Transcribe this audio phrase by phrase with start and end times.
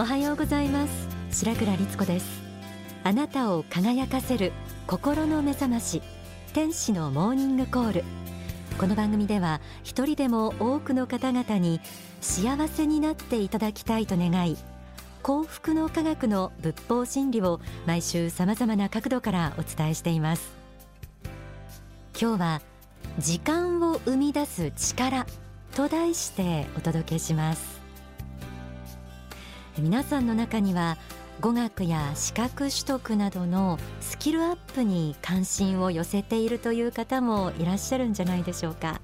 [0.00, 1.08] おはようございます。
[1.30, 2.40] 白倉律子です。
[3.04, 4.50] あなたを輝かせる
[4.86, 6.00] 心の目覚まし。
[6.54, 8.04] 天使のモーニングコール。
[8.78, 11.82] この番組では一人でも多くの方々に
[12.22, 14.56] 幸せになっていただきたいと願い
[15.20, 20.50] 幸福の科学の仏法真理を毎週様々な角度からお伝えしています。
[22.18, 22.62] 今日は
[23.18, 25.26] 時間を生み出す力
[25.74, 27.79] と題してお届けします。
[29.80, 30.98] 皆さんの中には
[31.40, 39.00] 語学や資格取得などのスキルアップに関心を寄せているという方もいらっしゃるんじゃないでしょうか。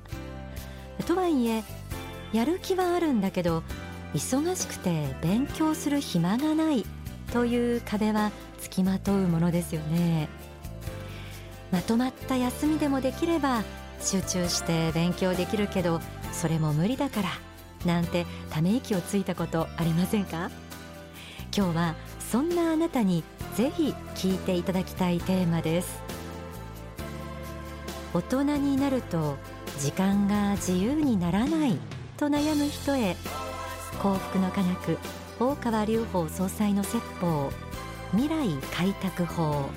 [1.06, 1.64] とはいえ
[2.32, 3.62] やる気はあるんだけど
[4.14, 6.84] 忙しくて勉強する暇がない
[7.32, 10.28] という壁はつきまとうものですよね。
[11.72, 13.62] まとまった休みでもできれば
[14.00, 16.00] 集中して勉強できるけど
[16.32, 17.28] それも無理だから
[17.86, 20.50] なんてため息をついたことありませんか？
[21.56, 26.02] 今日はそんなあなたにぜひ聞いていただきたいテーマです。
[28.12, 29.36] 大人になると
[29.78, 31.78] 時間が自由にならない
[32.16, 33.16] と悩む人へ
[34.02, 34.98] 幸福の科学
[35.38, 37.50] 大川隆法総裁の説法
[38.12, 39.68] 未来開拓法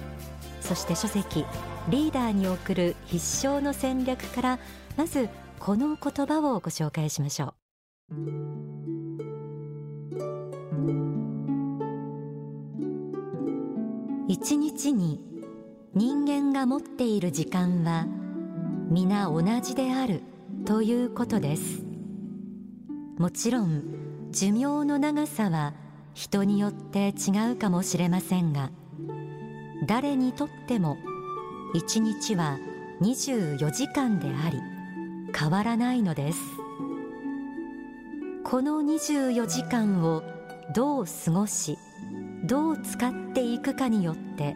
[0.62, 1.46] そして書籍
[1.90, 4.60] リーダーに送る必勝の戦略から
[4.96, 5.28] まず
[5.60, 7.56] この言葉をご紹介しましょ
[8.12, 8.69] う。
[14.32, 15.20] 一日に
[15.96, 18.06] 人間が持っている時間は
[18.92, 20.22] 皆同じである
[20.68, 21.84] ということです。
[23.18, 25.74] もちろん寿命の長さは
[26.14, 28.70] 人によって違うかもしれませんが
[29.88, 31.00] 誰にとっても
[31.74, 32.60] 一日は
[33.02, 34.60] 24時間であり
[35.36, 36.40] 変わらないのです。
[38.44, 40.22] この24時間を
[40.76, 41.80] どう過ごし
[42.50, 44.56] どう使っていくかによって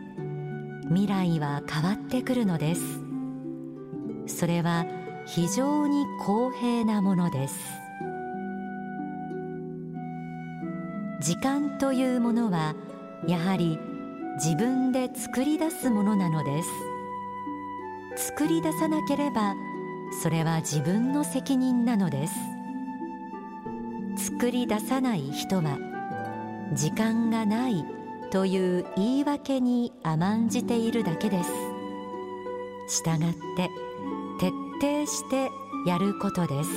[0.89, 2.81] 未来は変わってくるのです。
[4.25, 4.87] それは
[5.27, 7.55] 非常に公平なものです。
[11.21, 12.73] 時間というものは
[13.27, 13.77] やはり
[14.43, 16.63] 自分で作り出すものなので
[18.15, 18.29] す。
[18.31, 19.53] 作り出さなければ
[20.23, 22.33] それは自分の責任なのです。
[24.31, 25.92] 作り出さない人は
[26.71, 27.85] 時間がない
[28.31, 31.51] という言い訳に甘んじているだけです。
[32.87, 33.69] したがって
[34.39, 34.49] 徹
[34.81, 35.49] 底して
[35.85, 36.69] やることです。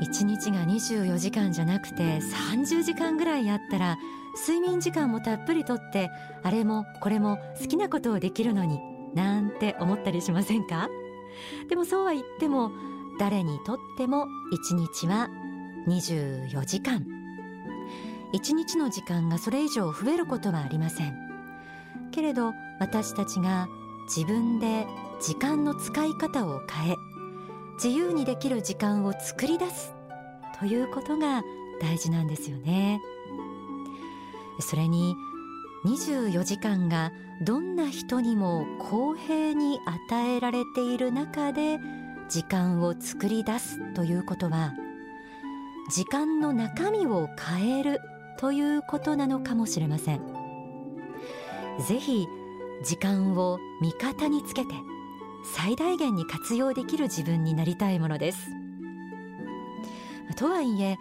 [0.00, 3.96] 一日が24時間じゃなくて30時間ぐらいあったら
[4.46, 6.10] 睡眠時間もたっぷりとって
[6.42, 8.78] あれもこれも好きなことをできるのに
[9.14, 10.88] なんて思ったりしませんか？
[11.68, 12.70] でもそうは言っても
[13.18, 15.28] 誰にとっても一日は
[15.88, 17.06] 24時間。
[18.32, 21.16] 一日の時間がそれ以上増えることはありません。
[22.10, 23.68] けれど私たちが
[24.06, 24.86] 自分で
[25.20, 26.96] 時間の使い方を変え
[27.82, 29.94] 自由にできる時間を作り出す
[30.58, 31.42] ということが
[31.80, 33.00] 大事なんですよね。
[34.60, 35.14] それに
[35.84, 37.12] 24時間が
[37.42, 41.78] どんな人にも公平に与えられている中で
[42.28, 44.74] 時間を作り出すということは
[45.90, 48.00] 時間の中身を変える
[48.38, 50.20] ということなのかもしれません。
[51.86, 52.26] ぜひ
[52.84, 54.74] 時間を味方につけて
[55.44, 58.38] 最大限に活用できる自分になりたいものです。
[60.36, 60.98] とはいえ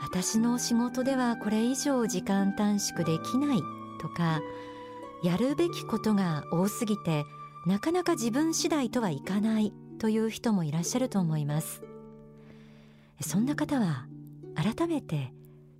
[0.00, 3.62] 私の仕事ではこれ以上時間短縮できない
[4.00, 4.40] とか
[5.22, 7.24] やるべきことが多すぎて
[7.66, 9.72] なかなか自分次第とはいかない。
[10.04, 11.82] という人もいらっしゃると思います。
[13.22, 14.06] そんな方は
[14.54, 15.32] 改めて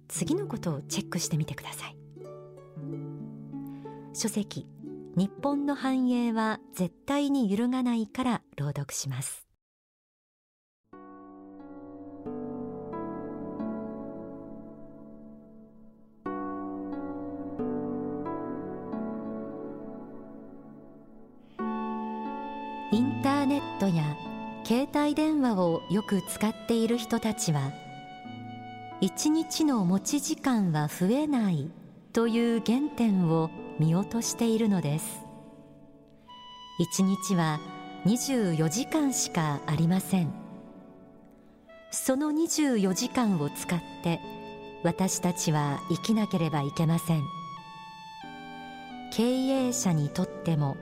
[0.09, 1.97] 次のことをチェックしてみてください。
[4.15, 4.67] 書籍
[5.15, 9.44] 日本の繁栄は絶対に揺るがないから朗読します。
[25.15, 27.73] 帯電話をよく使っている人たちは
[29.01, 31.71] 一日の持ち時間は増えない
[32.13, 35.21] という原点を見落としているのです
[36.81, 37.61] 一日は
[38.07, 40.33] 24時間しかありません
[41.93, 44.21] その24時間を使って
[44.83, 47.23] 私たちは生きなければいけません
[49.13, 50.77] 経営者にとっても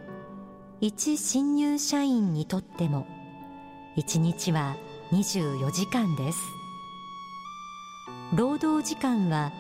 [0.81, 3.06] 一新入社員にとっても
[3.94, 4.75] 一日は
[5.11, 6.39] 24時間です。
[8.35, 9.53] 労働時間は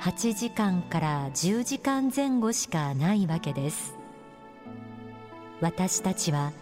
[0.00, 3.94] 8時間から10時間前後しかないわけです。
[5.60, 6.52] 私たちは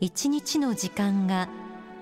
[0.00, 1.48] 一日の時間が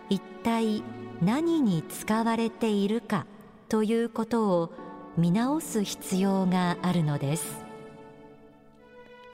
[0.09, 0.83] 一体
[1.21, 3.27] 何に使われているか
[3.69, 4.73] ということを
[5.19, 7.63] 見直す必要があるのです。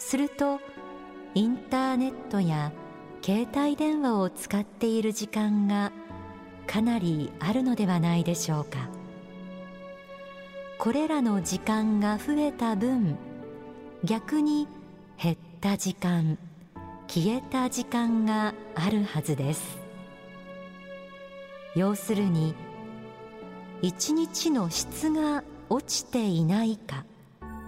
[0.00, 0.58] すると
[1.36, 2.72] インターネットや
[3.22, 5.92] 携帯電話を使っている時間が
[6.66, 8.88] かなりあるのではないでしょうか。
[10.78, 13.18] これらの時間が増えた分
[14.02, 14.66] 逆に
[15.22, 16.38] 減った時間
[17.06, 19.78] 消えた時間があるはずです。
[21.76, 22.54] 要するに
[23.82, 27.04] 一日の質が落ちていないか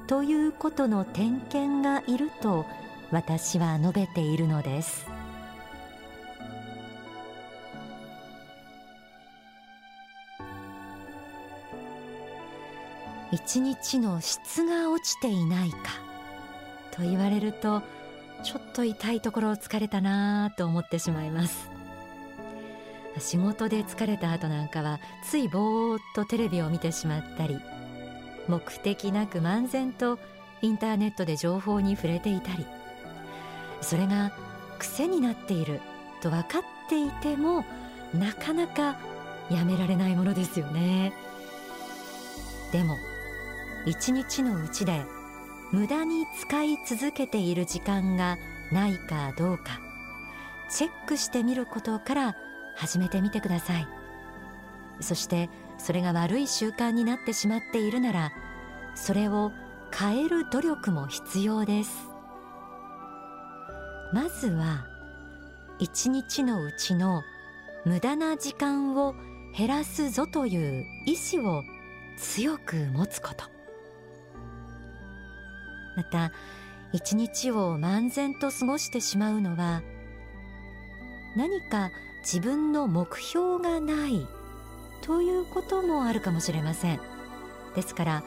[0.07, 2.65] ということの点検がいると
[3.11, 5.12] 私は述べているのです。
[13.33, 15.79] 一日の質が落ちていないか。
[16.93, 17.83] と言われると
[18.45, 21.71] ちょっと痛いところを疲れたなと思ってしまいます。
[23.19, 27.61] 仕事で疲れた後なんかはついぼーっとテレビを見てしまったり
[28.49, 30.19] 目的なく漫然と
[30.63, 32.65] インターネットで情報に触れていたり
[33.83, 34.33] それが
[34.79, 35.81] 癖になっている
[36.23, 37.65] と分かっていても
[38.15, 38.97] なかなか
[39.51, 41.13] やめられないものですよね。
[42.73, 42.97] でも
[43.85, 45.05] 一日のうちで
[45.73, 48.37] 無駄に使い続けている時間が
[48.71, 49.81] ないかどうか
[50.71, 52.37] チェックしてみることから
[52.77, 53.87] 始めてみてください。
[55.01, 58.33] そしてそれが悪い習慣になってしまっているなら
[58.95, 59.53] それを
[59.93, 62.09] 変える努力も必要です。
[64.13, 64.87] まずは
[65.79, 67.23] 一日のうちの
[67.85, 69.15] 無駄な時間を
[69.57, 71.65] 減らすぞという意志を
[72.17, 73.62] 強く持つこと。
[75.97, 76.33] また
[76.93, 79.83] 一日を漫然と過ごしてしまうのは
[81.37, 81.91] 何か
[82.21, 84.27] 自分の目標がない
[85.01, 87.01] ということもあるかもしれません。
[87.75, 88.25] ですから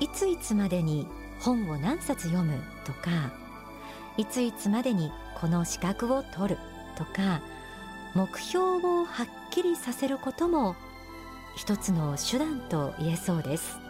[0.00, 1.06] いついつまでに
[1.40, 3.32] 本を何冊読むとか
[4.16, 6.58] いついつまでにこの資格を取る
[6.96, 7.40] とか
[8.14, 10.74] 目標をはっきりさせることも
[11.56, 13.87] 一つの手段と言えそうです。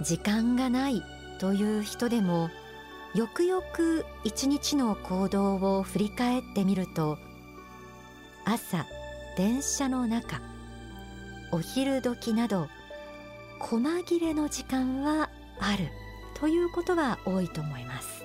[0.00, 1.02] 時間がない
[1.38, 2.50] という人でも
[3.14, 7.18] よくよく一日の行動を振り返ってみると
[8.44, 8.86] 朝
[9.36, 10.40] 電車の中
[11.52, 12.68] お昼時など
[13.60, 15.88] 細切れの時間はある
[16.38, 18.24] ということは多いと思います。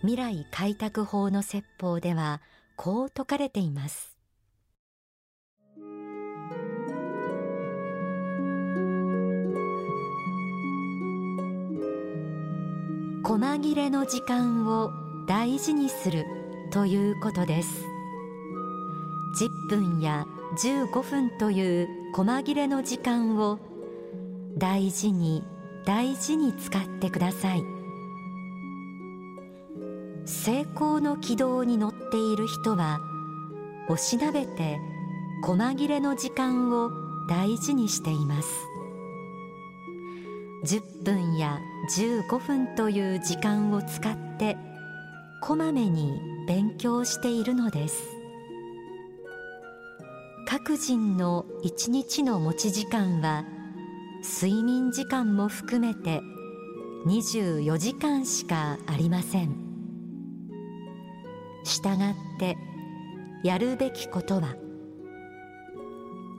[0.00, 2.40] 未来開拓法の説法では
[2.76, 4.16] こう説かれています。
[13.30, 14.90] 細切れの時間を
[15.28, 16.26] 大事にする
[16.72, 17.84] ということです。
[19.40, 20.26] 10分や
[20.60, 23.60] 15分という細切れの時間を
[24.58, 25.44] 大事に
[25.86, 27.62] 大事に使ってください。
[30.26, 32.98] 成功の軌道に乗っている人は
[33.88, 34.80] おしなべて
[35.44, 36.90] 細切れの時間を
[37.28, 38.69] 大事にしています。
[40.64, 41.58] 10分や
[41.96, 44.56] 15分という時間を使って
[45.40, 47.96] こまめに勉強しているのです。
[50.46, 53.44] 各人の一日の持ち時間は
[54.22, 56.20] 睡眠時間も含めて
[57.06, 59.56] 24時間しかありません。
[61.64, 62.58] したがって
[63.44, 64.56] やるべきことは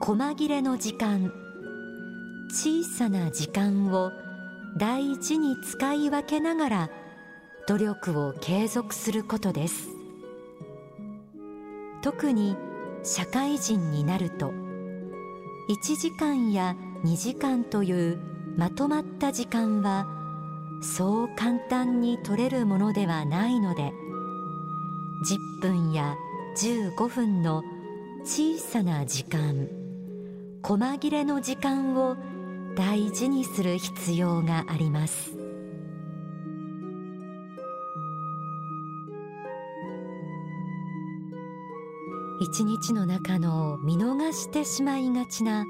[0.00, 1.32] 細切れの時間
[2.54, 4.12] 小さな時間を
[4.76, 6.90] 大事に使い分けながら
[7.66, 9.88] 努力を継続することです。
[12.02, 12.54] 特に
[13.02, 14.52] 社会人になると
[15.70, 18.18] 1時間や2時間という
[18.58, 20.06] まとまった時間は
[20.82, 23.92] そう簡単に取れるものではないので
[25.62, 26.16] 10分や
[26.58, 27.62] 15分の
[28.24, 29.68] 小さな時間
[30.62, 32.16] 細切れの時間を
[32.76, 35.36] 大事にする必要があります。
[42.40, 45.64] 一日の中の見逃してしまいがちな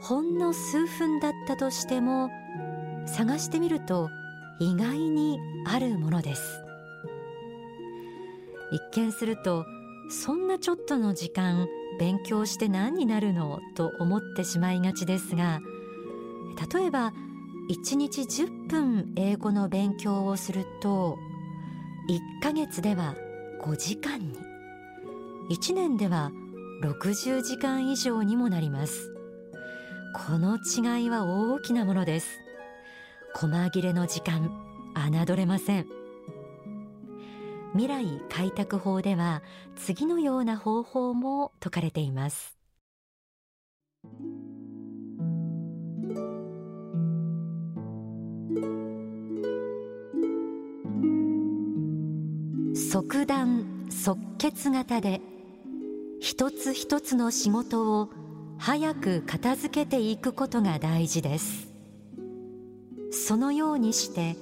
[0.00, 2.30] ほんの数分だったとしても
[3.06, 4.08] 探してみると
[4.60, 6.42] 意外にあるものです。
[8.70, 9.64] 一見すると
[10.08, 11.66] そんなちょっとの時間
[11.98, 13.58] 勉強して何になるの？
[13.74, 15.60] と思ってしまいがちですが
[16.72, 17.12] 例えば
[17.70, 21.16] 1日10分英語の勉強をすると
[22.08, 23.14] 1ヶ月では
[23.62, 24.38] 5時間に。
[25.50, 26.30] 1年では
[26.82, 29.14] 60時間以上にもなります。
[30.14, 32.40] この違いは大きなものです。
[33.34, 34.50] 細切れの時間
[34.94, 35.86] 侮れません。
[37.72, 39.42] 未来開拓法では
[39.74, 42.56] 次のような方法も説かれています。
[52.94, 55.20] 即断即決型で
[56.20, 58.08] 一つ一つの仕事を
[58.56, 61.72] 早く片付けていくことが大事です。
[63.10, 64.36] そのようにして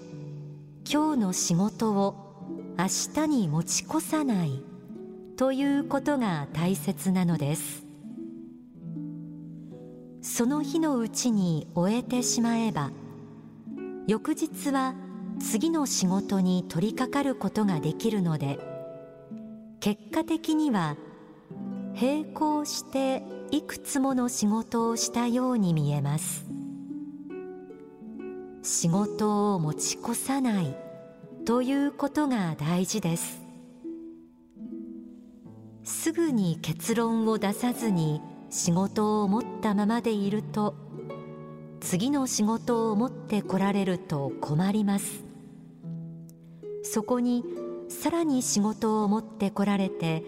[0.86, 4.62] 今日の仕事を明日に持ち越さない
[5.38, 7.86] ということが大切なのです。
[10.20, 12.90] その日のうちに終えてしまえば
[14.06, 14.94] 翌日は
[15.42, 18.58] 次の仕事に取り掛かることができるので
[19.80, 20.96] 結果的には
[22.00, 26.46] 並行していくつもの仕事をしたように見えます。
[28.62, 30.76] 仕事を持ち越さない
[31.44, 33.42] ということが大事です。
[35.82, 40.76] すぐに結論を出さずに仕事を持ったままでいると
[41.80, 45.31] 次の仕事を持ってこられると困ります。
[46.82, 47.44] そこに
[47.88, 50.24] さらに仕事を持ってこられて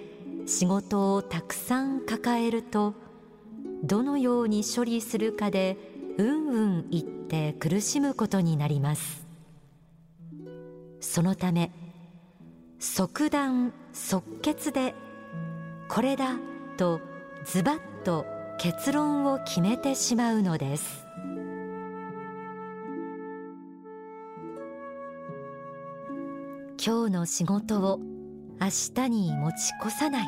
[0.47, 2.95] 仕事をたくさん抱えると
[3.83, 5.77] どのように処理するかで
[6.19, 9.27] うんうん言って苦しむことになります。
[11.01, 11.71] そのため
[12.79, 14.95] 即断即決で
[15.89, 16.39] これだ
[16.77, 17.01] と
[17.45, 18.27] ズバッと
[18.59, 21.04] 結論を決めてしまうのです。
[26.87, 27.99] 今日の仕事を
[28.61, 30.27] 明日に持ち越さない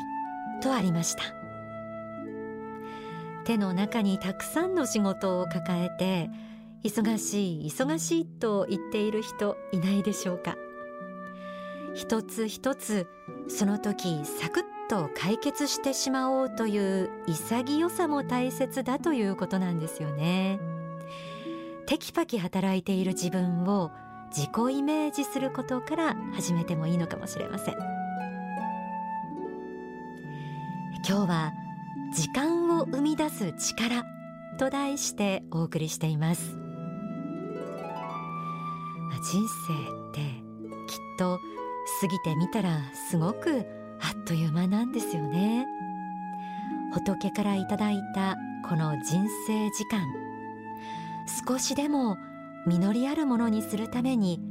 [0.59, 1.21] とありました。
[3.45, 6.31] 手の中にたくさんの仕事を抱えて
[6.83, 10.55] 忙しい忙しいと言っている人いないでしょうか。
[11.93, 13.05] 一つ一つ
[13.47, 20.59] その時サクッと解決してしまおうという潔さも大切だということなんですよね。
[21.85, 23.91] テキパキ働いている自分を
[24.35, 27.75] 自己イメージすることから始めてもいいのかもしれません。
[31.07, 31.53] 今日は
[32.13, 34.03] 時間を生み出す力
[34.59, 36.57] と題してお送りしています。
[39.31, 40.21] 人生って
[40.87, 41.39] きっと
[42.01, 42.79] 過ぎてみたら
[43.09, 43.65] すごく
[44.01, 45.65] あっという間なんですよね。
[46.93, 50.05] 仏からいただいたこの人生時間。
[51.47, 52.17] 少しでも
[52.67, 54.41] 実りあるものにするために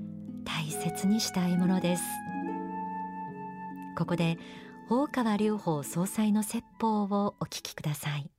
[0.47, 2.03] 大切にしたいものです。
[3.99, 4.39] ここで
[4.89, 8.31] 大川隆法総裁の説法をお聞きください。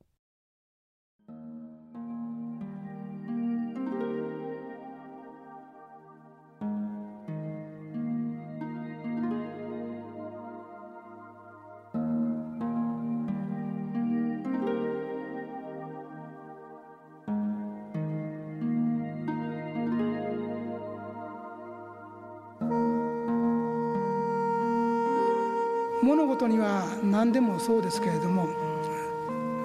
[27.32, 28.48] でもそうですけれども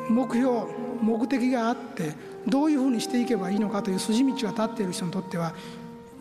[0.09, 0.65] 目標
[1.01, 2.13] 目的があって
[2.47, 5.55] どういうふうにしていけばいいのかという筋道が立っている人にとっては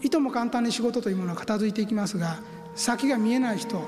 [0.02, 2.40] いとも簡単に仕事というものは片付いていきますが
[2.76, 3.82] 先が見えない人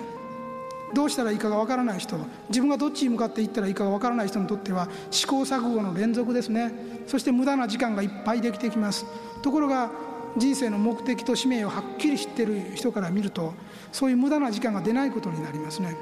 [0.93, 2.17] どうしたらいいかがわからない人
[2.49, 6.71] 自分がどっちに向かっていったらいいかがわからない人にとっては試行錯誤の連続ですね。
[7.07, 9.05] そして無駄な時間がいっぱいできてきます。
[9.41, 9.89] ところが
[10.37, 13.53] 人生の目的と使命をはっきり知ってる人から見ると
[13.91, 15.95] そういう無駄な時間が出ないことになりますね。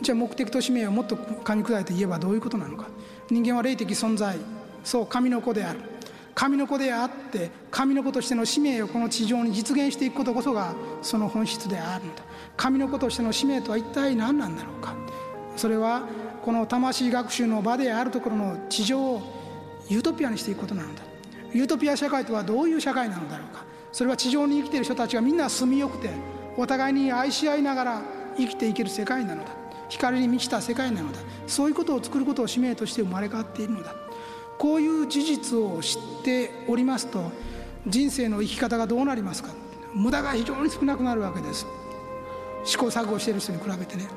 [0.00, 2.88] じゃあ目的と使命をもっと噛み砕いて言えばどういうことなのか。
[3.30, 4.36] 人間は霊的存在。
[4.84, 5.80] そう神の子である。
[6.34, 12.22] 神の子であって神の子としての使命をこの地上に実現していくことこそがその本質であるんだ。
[12.56, 14.94] 神の子としての使命とは一体何なんだろうか。
[15.56, 16.02] それは
[16.42, 19.22] この魂学習の場であるところの地上を
[19.88, 21.02] ユートピアにしていくことなのだ。
[21.54, 23.64] ユートピア社会とはどういう社会なのだろうか。
[23.90, 26.10] それは地上に生きている人たちがみんな住みよくて
[26.58, 28.02] お互いに愛し合いながら
[28.36, 29.65] 生きていける世界なのだ。
[29.88, 31.18] 光に満ちた世界なのだ。
[31.46, 33.94] そういうことを作ることを使命として生まれ変わっているのだ。
[34.58, 37.30] こういう事実を知っておりますと
[37.86, 39.50] 人生の生き方がどうなりますか。
[39.94, 41.66] 無駄が非常に少なくなるわけです。
[42.64, 44.08] 試行錯誤している人に比べてね。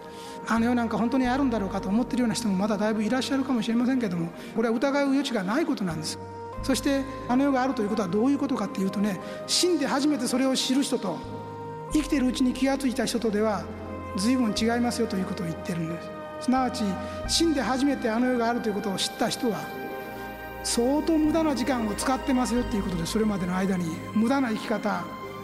[0.48, 6.18] あの世なんか本当にあるんだろうかと思ってるような人もまだだいぶいらっしゃるかもしれませんけどもこれは疑う余地がないことなんです。
[6.64, 11.18] そしてあの世があるということはどういうことかっていうとね死んで初めてそれを知る人と
[11.94, 13.64] 生きてるうちに気が付いた人とでは
[14.18, 16.10] 随分違いますよということを言ってるんです。
[16.42, 16.84] すなわち
[17.28, 19.60] 死んで初めてあの世があるということを知った人は
[20.64, 25.04] 相当無駄な時間を使ってますよっていうことでそれまでの間に無駄な生き方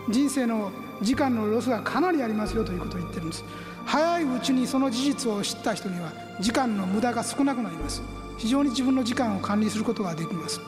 [0.10, 3.44] 人生の時間のロスがかなりありますよということを言ってるんです。
[3.86, 8.02] 早いうちにその事実を知った人には時間の無駄が少なくなります。
[8.38, 10.62] 非常に自分の時間を管理することができます。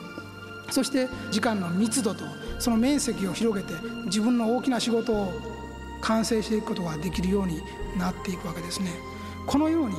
[0.70, 2.24] そして時間の密度と
[2.58, 3.72] その面積を広げて
[4.04, 5.32] 自分の大きな仕事を
[6.00, 7.62] 完成していくことができるように
[7.98, 8.90] なっていくわけですね。
[9.46, 9.96] このように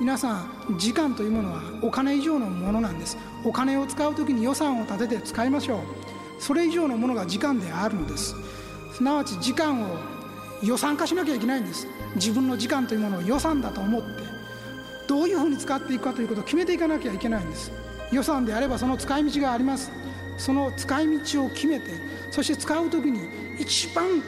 [0.00, 0.34] 皆さ
[0.70, 3.16] ん時間というものはお金以上のものなんです。
[3.44, 5.80] お金を使う時に予算を立てて使いましょう。
[6.38, 8.34] それ以上のものが時間であるのです。
[8.94, 9.98] すなわち時間を
[10.62, 11.86] 予算化しなきゃいけないんです。
[12.14, 14.08] 自分の時間というものを予算だと思って
[15.08, 17.72] どういうふうに使っていくかということを決めていかなきゃいけないんです。
[18.12, 19.90] 予算であればその使い道があります。
[20.36, 21.92] その使い道を決めて
[22.30, 23.20] そして使う時に
[23.58, 24.22] 一番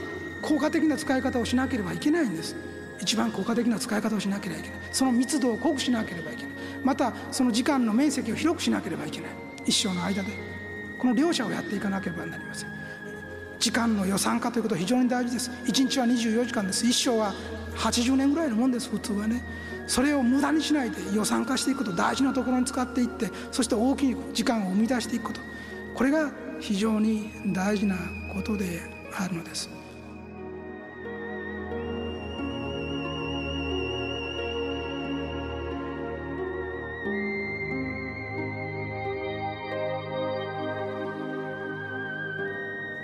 [0.45, 2.55] 効果的な使い方をしなければいけないんです。
[3.01, 4.79] 一番効果的な使い方をしなければいけない。
[4.93, 6.53] その密度を濃くしなければいけない。
[6.85, 9.31] またその時間の面積を広くしなければいけない。
[9.65, 10.29] 一生の間で。
[11.01, 12.71] この両者をやっていかなければなりません。
[13.59, 15.51] 時間の予算化ということは非常に大事です。
[15.65, 16.87] 1日は24時間です。
[16.87, 17.35] 一生は
[17.77, 18.91] 80年ぐらいのもんです。
[18.91, 19.43] 普通はね。
[19.87, 25.41] それを無駄にしないで予算化していくこと大事なところに使っていってそして大きい時間を生み出していくこと。
[25.95, 27.97] これが非常に大事な
[28.33, 28.83] ことで
[29.17, 29.69] あるのです。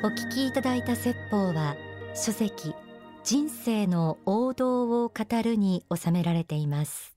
[0.03, 1.77] お聞きいただいた説法は
[2.15, 2.75] 書籍
[3.23, 7.15] 人生の王道を語るに収められています。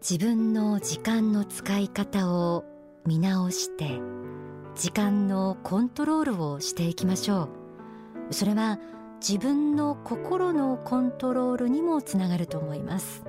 [0.00, 2.64] 自分の時間の使い方を
[3.06, 4.00] 見直して
[4.74, 7.50] 時間のコントロールをしていきましょ
[8.30, 8.34] う。
[8.34, 8.80] それは
[9.20, 13.22] 自分の心のコントロールにもつながると思います。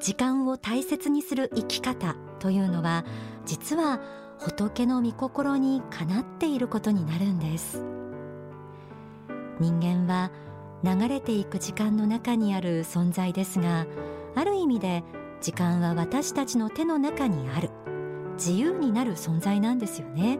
[0.00, 3.06] 時間を大切にする生き方というのは
[3.46, 4.00] 実は
[4.38, 7.84] 仏の御心にかなっていることになるんです。
[9.60, 10.30] 人間は
[10.82, 13.86] 流れていく時間の中にある存在ですが
[14.34, 15.04] ある意味で
[15.40, 17.70] 時間は私たちの手の中にある
[18.36, 20.38] 自由になる存在なんですよね。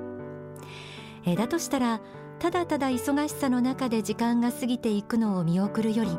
[1.24, 2.00] えだとしたら
[2.38, 6.10] ただただ忙しさの中で時間が過ぎていくのを見送るより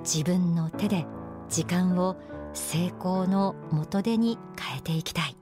[0.00, 1.06] 自分の手で
[1.48, 2.16] 時間を
[2.52, 5.36] 成功の元手に変えていきたい。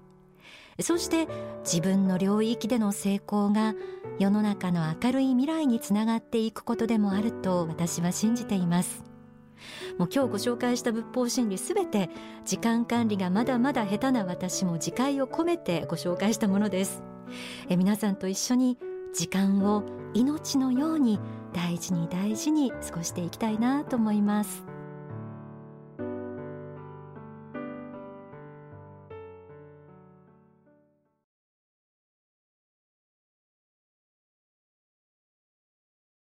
[0.81, 1.27] そして
[1.65, 3.75] 自分の領域での成功が
[4.19, 9.05] 世の中の明るい未来につながっていくことでもあると私は信じています。
[9.99, 12.11] もう今日ご紹介した仏法真理すべて
[12.45, 17.03] 時間管理がまだまだ下手な私も自戒を込めてご紹介したものです。
[17.69, 18.79] え皆さんと一緒に
[19.15, 21.19] 時間を命のように
[21.53, 24.66] 大事に大事に過ごしていきたいなと思います。